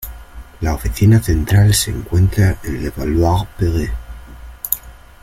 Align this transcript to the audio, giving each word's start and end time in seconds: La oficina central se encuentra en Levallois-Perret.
La 0.61 0.73
oficina 0.73 1.21
central 1.21 1.75
se 1.75 1.91
encuentra 1.91 2.57
en 2.63 2.81
Levallois-Perret. 2.81 3.93